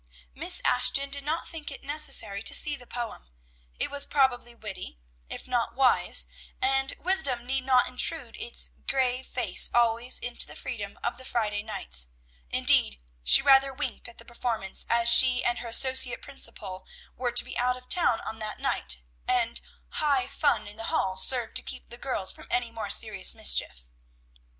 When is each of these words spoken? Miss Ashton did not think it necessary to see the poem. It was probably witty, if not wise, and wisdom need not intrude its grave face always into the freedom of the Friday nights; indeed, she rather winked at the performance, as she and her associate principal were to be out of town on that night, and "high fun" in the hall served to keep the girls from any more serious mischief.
Miss 0.33 0.63
Ashton 0.65 1.11
did 1.11 1.23
not 1.23 1.47
think 1.47 1.69
it 1.69 1.83
necessary 1.83 2.41
to 2.41 2.55
see 2.55 2.75
the 2.75 2.87
poem. 2.87 3.29
It 3.79 3.91
was 3.91 4.07
probably 4.07 4.55
witty, 4.55 4.97
if 5.29 5.47
not 5.47 5.75
wise, 5.75 6.27
and 6.59 6.91
wisdom 6.97 7.45
need 7.45 7.65
not 7.65 7.87
intrude 7.87 8.35
its 8.35 8.71
grave 8.87 9.27
face 9.27 9.69
always 9.75 10.17
into 10.17 10.47
the 10.47 10.55
freedom 10.55 10.97
of 11.03 11.17
the 11.17 11.23
Friday 11.23 11.61
nights; 11.61 12.07
indeed, 12.49 12.99
she 13.23 13.43
rather 13.43 13.71
winked 13.71 14.09
at 14.09 14.17
the 14.17 14.25
performance, 14.25 14.87
as 14.89 15.07
she 15.07 15.43
and 15.45 15.59
her 15.59 15.67
associate 15.67 16.23
principal 16.23 16.83
were 17.15 17.31
to 17.31 17.45
be 17.45 17.55
out 17.59 17.77
of 17.77 17.87
town 17.87 18.21
on 18.21 18.39
that 18.39 18.59
night, 18.59 19.01
and 19.27 19.61
"high 19.89 20.27
fun" 20.27 20.65
in 20.65 20.77
the 20.77 20.85
hall 20.85 21.15
served 21.15 21.55
to 21.57 21.61
keep 21.61 21.89
the 21.91 21.97
girls 21.99 22.33
from 22.33 22.47
any 22.49 22.71
more 22.71 22.89
serious 22.89 23.35
mischief. 23.35 23.85